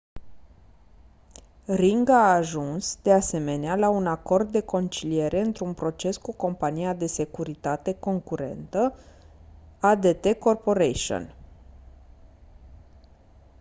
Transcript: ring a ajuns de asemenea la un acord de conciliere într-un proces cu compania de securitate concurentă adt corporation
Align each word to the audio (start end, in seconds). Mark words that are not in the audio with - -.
ring 1.81 2.09
a 2.09 2.31
ajuns 2.35 2.97
de 3.01 3.11
asemenea 3.11 3.75
la 3.75 3.89
un 3.89 4.07
acord 4.07 4.51
de 4.51 4.61
conciliere 4.61 5.39
într-un 5.41 5.73
proces 5.73 6.17
cu 6.17 6.33
compania 6.35 6.93
de 6.93 7.05
securitate 7.05 7.93
concurentă 7.99 8.95
adt 9.79 10.33
corporation 10.39 11.33